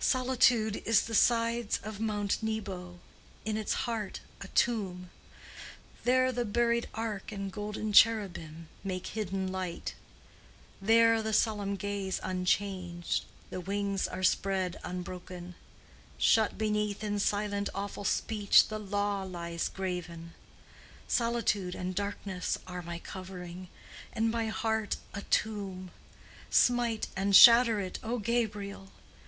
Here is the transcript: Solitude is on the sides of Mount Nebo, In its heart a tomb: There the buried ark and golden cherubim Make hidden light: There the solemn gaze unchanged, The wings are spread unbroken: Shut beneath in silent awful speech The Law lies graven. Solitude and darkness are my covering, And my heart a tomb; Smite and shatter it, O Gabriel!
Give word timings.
Solitude 0.00 0.82
is 0.84 1.02
on 1.02 1.06
the 1.06 1.14
sides 1.14 1.78
of 1.84 2.00
Mount 2.00 2.42
Nebo, 2.42 2.98
In 3.44 3.56
its 3.56 3.74
heart 3.86 4.18
a 4.40 4.48
tomb: 4.48 5.10
There 6.02 6.32
the 6.32 6.44
buried 6.44 6.88
ark 6.92 7.30
and 7.30 7.52
golden 7.52 7.92
cherubim 7.92 8.66
Make 8.82 9.06
hidden 9.06 9.52
light: 9.52 9.94
There 10.82 11.22
the 11.22 11.32
solemn 11.32 11.76
gaze 11.76 12.18
unchanged, 12.24 13.24
The 13.50 13.60
wings 13.60 14.08
are 14.08 14.24
spread 14.24 14.76
unbroken: 14.82 15.54
Shut 16.18 16.58
beneath 16.58 17.04
in 17.04 17.20
silent 17.20 17.68
awful 17.72 18.02
speech 18.04 18.66
The 18.66 18.80
Law 18.80 19.22
lies 19.22 19.68
graven. 19.68 20.34
Solitude 21.06 21.76
and 21.76 21.94
darkness 21.94 22.58
are 22.66 22.82
my 22.82 22.98
covering, 22.98 23.68
And 24.12 24.32
my 24.32 24.48
heart 24.48 24.96
a 25.14 25.22
tomb; 25.22 25.92
Smite 26.50 27.06
and 27.14 27.36
shatter 27.36 27.78
it, 27.78 28.00
O 28.02 28.18
Gabriel! 28.18 28.90